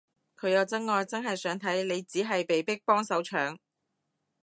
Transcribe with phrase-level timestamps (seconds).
[0.35, 3.59] 佢有真愛真係想睇，你只係被逼幫手搶